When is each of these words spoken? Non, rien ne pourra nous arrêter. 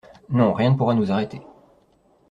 Non, 0.29 0.51
rien 0.53 0.71
ne 0.71 0.75
pourra 0.77 0.95
nous 0.95 1.11
arrêter. 1.11 1.43